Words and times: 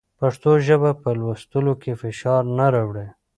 پښتو 0.19 0.51
ژبه 0.67 0.91
په 1.01 1.09
لوستلو 1.19 1.73
کې 1.81 1.91
فشار 2.01 2.43
نه 2.57 2.65
راوړي. 2.73 3.07